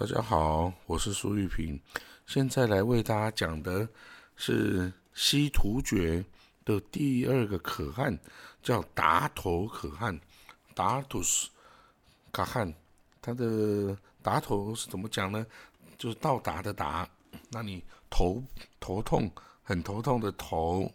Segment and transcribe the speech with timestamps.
[0.00, 1.78] 大家好，我是苏玉平，
[2.24, 3.86] 现在来为大家讲的
[4.34, 6.24] 是西突厥
[6.64, 8.18] 的第二个可汗，
[8.62, 10.18] 叫达头可汗，
[10.74, 11.50] 达图斯
[12.30, 12.72] 可汗。
[13.20, 15.46] 他的达头是怎么讲呢？
[15.98, 17.06] 就是到达的达，
[17.50, 18.42] 那你头
[18.80, 19.30] 头痛，
[19.62, 20.90] 很头痛的头。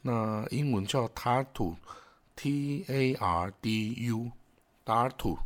[0.00, 1.76] 那英文叫塔图
[2.36, 4.30] ，T A R D U，
[4.84, 5.36] 达图。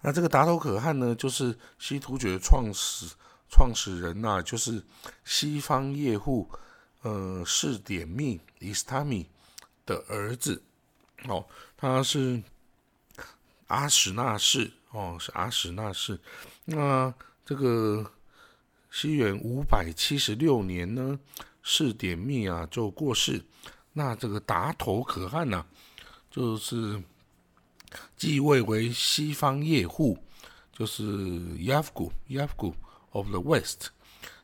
[0.00, 3.06] 那这个达头可汗呢，就是西突厥创始
[3.50, 4.82] 创始人呐，就是
[5.24, 6.48] 西方叶护，
[7.02, 9.28] 呃，士典密伊斯塔米
[9.84, 10.62] 的儿子，
[11.26, 11.44] 哦，
[11.76, 12.42] 他是
[13.66, 16.18] 阿史那氏，哦，是阿史那氏。
[16.64, 17.12] 那
[17.44, 18.08] 这个
[18.90, 21.18] 西元五百七十六年呢，
[21.62, 23.44] 士典密啊就过世，
[23.92, 25.66] 那这个达头可汗呢，
[26.30, 27.02] 就是。
[28.16, 30.18] 继位为西方叶护，
[30.72, 31.02] 就是
[31.56, 32.74] Yavgu Yavgu
[33.10, 33.88] of the West。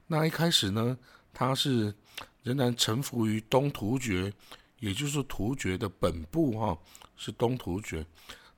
[0.07, 0.97] 那一开始呢，
[1.33, 1.95] 他是
[2.43, 4.33] 仍然臣服于东突厥，
[4.79, 6.79] 也就是突厥的本部哈，
[7.17, 8.07] 是东突厥。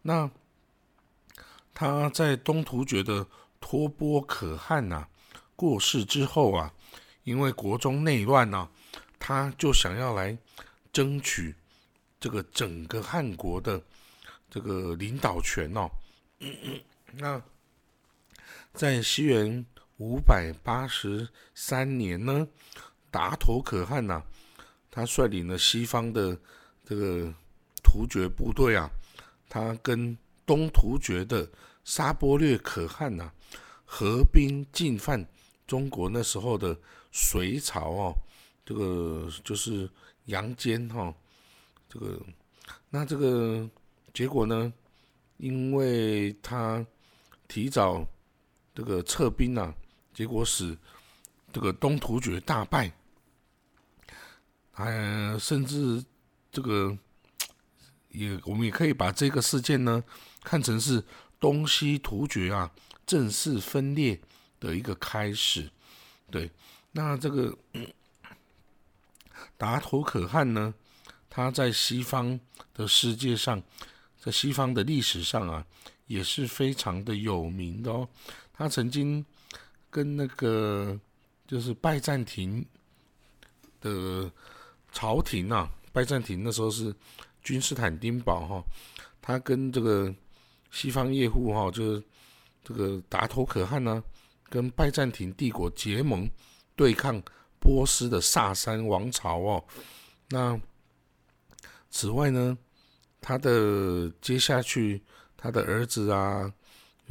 [0.02, 0.30] 那
[1.74, 3.26] 他在东突厥的
[3.60, 5.06] 托钵可汗呐
[5.56, 6.72] 过世之后啊，
[7.24, 8.68] 因为国中内乱呐，
[9.18, 10.38] 他就想要来
[10.92, 11.54] 争取
[12.20, 13.82] 这个整个汉国的。
[14.48, 15.90] 这个领导权哦，
[17.12, 17.42] 那
[18.72, 19.64] 在西元
[19.98, 22.46] 五百八十三年呢，
[23.10, 24.22] 达头可汗呐，
[24.90, 26.38] 他率领了西方的
[26.84, 27.32] 这个
[27.82, 28.90] 突厥部队啊，
[29.48, 31.48] 他跟东突厥的
[31.84, 33.32] 沙波略可汗呐，
[33.84, 35.26] 合兵进犯
[35.66, 36.78] 中国那时候的
[37.10, 38.14] 隋朝哦，
[38.64, 39.90] 这个就是
[40.26, 41.12] 杨坚哈，
[41.88, 42.20] 这个
[42.90, 43.68] 那这个。
[44.16, 44.72] 结果呢？
[45.36, 46.82] 因为他
[47.46, 48.02] 提早
[48.74, 49.74] 这个撤兵啊，
[50.14, 50.74] 结果使
[51.52, 52.90] 这个东突厥大败，
[54.72, 56.02] 呃，甚至
[56.50, 56.96] 这个
[58.08, 60.02] 也我们也可以把这个事件呢
[60.42, 61.04] 看成是
[61.38, 62.72] 东西突厥啊
[63.04, 64.18] 正式分裂
[64.58, 65.70] 的一个开始。
[66.30, 66.50] 对，
[66.92, 67.54] 那这个
[69.58, 70.72] 达头可汗呢，
[71.28, 72.40] 他在西方
[72.72, 73.62] 的世界上。
[74.26, 75.64] 在西方的历史上啊，
[76.08, 78.08] 也是非常的有名的哦。
[78.52, 79.24] 他曾经
[79.88, 80.98] 跟那个
[81.46, 82.66] 就是拜占庭
[83.80, 84.28] 的
[84.90, 86.92] 朝廷啊，拜占庭那时候是
[87.44, 88.64] 君士坦丁堡哈，
[89.22, 90.12] 他跟这个
[90.72, 92.02] 西方业户哈，就是
[92.64, 94.02] 这个达头可汗呢，
[94.48, 96.28] 跟拜占庭帝国结盟，
[96.74, 97.22] 对抗
[97.60, 99.64] 波斯的萨珊王朝哦。
[100.30, 100.60] 那
[101.90, 102.58] 此外呢？
[103.28, 105.02] 他的接下去，
[105.36, 106.48] 他的儿子啊，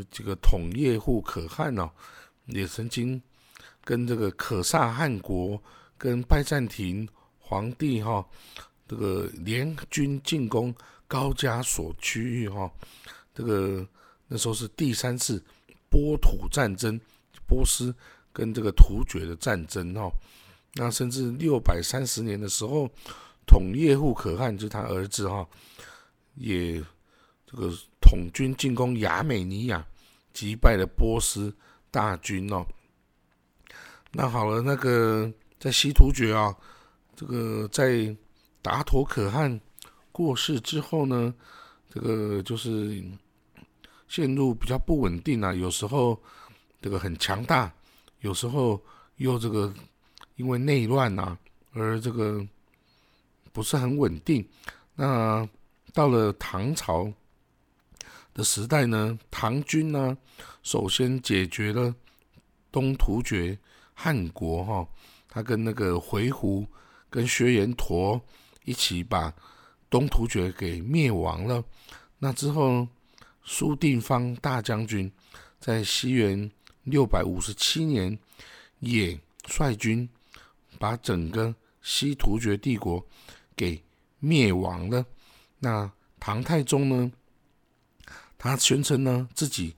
[0.09, 1.91] 这个统叶护可汗哦，
[2.45, 3.21] 也曾经
[3.83, 5.61] 跟这个可萨汗国、
[5.97, 7.05] 跟拜占庭
[7.37, 8.25] 皇帝哈，
[8.87, 10.73] 这个联军进攻
[11.05, 12.71] 高加索区域哈，
[13.33, 13.85] 这个
[14.29, 15.43] 那时候是第三次
[15.89, 16.97] 波土战争，
[17.45, 17.93] 波斯
[18.31, 20.09] 跟这个突厥的战争哈，
[20.75, 22.89] 那甚至六百三十年的时候，
[23.45, 25.45] 统叶护可汗就是他儿子哈。
[26.35, 26.83] 也
[27.45, 29.85] 这个统军进攻亚美尼亚，
[30.33, 31.55] 击败了波斯
[31.91, 32.65] 大军哦。
[34.11, 36.55] 那好了，那个在西突厥啊，
[37.15, 38.15] 这个在
[38.61, 39.59] 达陀可汗
[40.11, 41.33] 过世之后呢，
[41.89, 43.03] 这个就是
[44.07, 45.53] 陷入比较不稳定啊。
[45.53, 46.17] 有时候
[46.81, 47.73] 这个很强大，
[48.21, 48.81] 有时候
[49.17, 49.73] 又这个
[50.35, 51.37] 因为内乱啊，
[51.73, 52.45] 而这个
[53.51, 54.47] 不是很稳定。
[54.95, 55.47] 那
[55.95, 57.09] 到了唐朝
[58.33, 60.17] 的时代呢，唐军呢，
[60.61, 61.95] 首先解决了
[62.69, 63.57] 东突厥
[63.93, 64.85] 汗国哈，
[65.29, 66.67] 他跟那个回鹘
[67.09, 68.21] 跟薛延陀
[68.65, 69.33] 一起把
[69.89, 71.63] 东突厥给灭亡了。
[72.19, 72.85] 那之后，
[73.41, 75.09] 苏定方大将军
[75.61, 76.51] 在西元
[76.83, 78.19] 六百五十七年
[78.79, 80.09] 也率军
[80.77, 83.01] 把整个西突厥帝国
[83.55, 83.81] 给
[84.19, 85.05] 灭亡了。
[85.65, 87.11] 那唐太宗呢？
[88.37, 89.75] 他宣称呢自己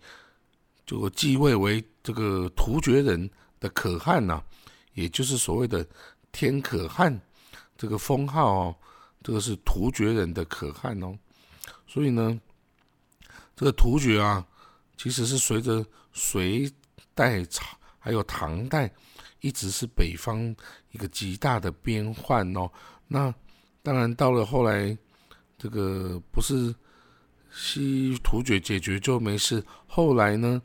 [0.86, 3.30] 就继位为这个突厥人
[3.62, 4.44] 的可汗呐，
[4.96, 5.88] 也就是所谓的
[6.34, 7.18] 天可汗
[7.78, 8.76] 这个封号哦，
[9.24, 11.18] 这个是突厥人的可汗哦。
[11.88, 12.38] 所以呢，
[13.56, 14.46] 这个突厥啊，
[14.98, 16.70] 其实是随着隋
[17.16, 17.66] 代、朝
[17.98, 18.92] 还有唐代，
[19.40, 20.54] 一直是北方
[20.92, 22.70] 一个极大的边患哦。
[23.08, 23.34] 那
[23.82, 24.98] 当然到了后来。
[25.58, 26.74] 这个不是
[27.52, 30.62] 西突厥解决就没事，后来呢，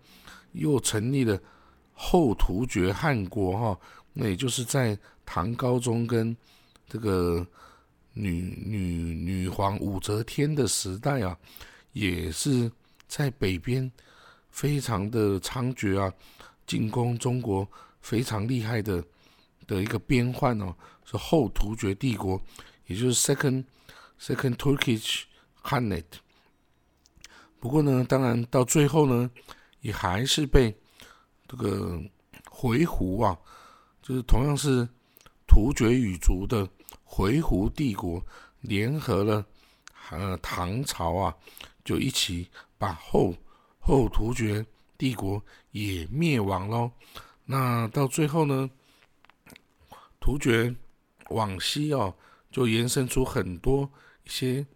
[0.53, 1.41] 又成立了
[1.95, 3.81] 后突厥汗国哈，
[4.13, 6.37] 那也就是在唐高宗跟
[6.89, 7.47] 这个
[8.13, 8.79] 女女
[9.15, 11.39] 女皇武则天的时代啊，
[11.93, 12.71] 也是
[13.09, 13.91] 在北边
[14.51, 16.13] 非常的猖獗啊，
[16.67, 17.67] 进攻中国
[18.03, 19.03] 非常厉害的
[19.67, 20.75] 的一个边患哦，
[21.07, 22.39] 是后突厥帝国，
[22.87, 23.65] 也就是 Second
[24.23, 25.25] Second Turkish
[25.65, 26.21] Hanate。
[27.59, 29.29] 不过呢，当然到最后呢，
[29.81, 30.73] 也还是被
[31.49, 32.01] 这个
[32.49, 33.37] 回鹘啊，
[34.01, 34.89] 就是同样是
[35.49, 36.69] 突厥语族的。
[37.05, 38.25] 回鹘帝国
[38.63, 39.45] 联合了
[40.11, 41.37] 呃唐朝啊，
[41.85, 42.49] 就一起
[42.79, 43.35] 把后
[43.79, 44.65] 后突厥
[44.97, 46.91] 帝国也灭亡喽。
[47.45, 48.71] 那到最后呢，
[50.21, 50.75] 突厥
[51.29, 52.15] 往西哦，
[52.51, 53.91] 就延伸出很多
[54.33, 54.67] 些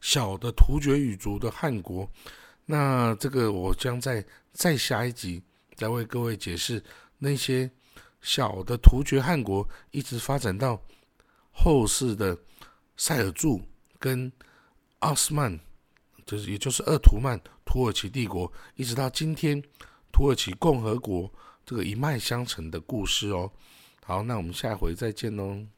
[0.00, 2.10] 小的突厥语族的汉国。
[2.64, 5.42] 那这个我将在再下一集
[5.76, 6.82] 再为各位解释
[7.18, 7.70] 那些
[8.20, 10.80] 小的突厥汉国一直发展到。
[11.58, 12.36] 后世的
[12.98, 13.62] 塞尔柱
[13.98, 14.30] 跟
[14.98, 15.58] 奥斯曼，
[16.26, 19.62] 就是也就是鄂图曼土耳其帝国，一直到今天
[20.12, 21.32] 土耳其共和国
[21.64, 23.50] 这个一脉相承的故事哦。
[24.04, 25.75] 好，那我们下回再见喽。